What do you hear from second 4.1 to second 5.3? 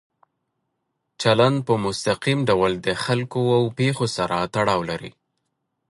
سره تړاو لري.